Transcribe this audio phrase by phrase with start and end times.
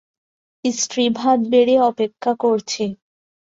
[0.65, 2.83] স্ত্রী ভাত বেড়ে অপেক্ষা করছে।